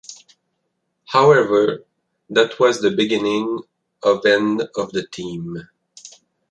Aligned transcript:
However, 1.09 1.85
that 2.31 2.59
was 2.59 2.81
the 2.81 2.89
beginning 2.89 3.59
of 4.01 4.25
end 4.25 4.63
of 4.75 4.91
the 4.93 5.05
team. 5.05 5.67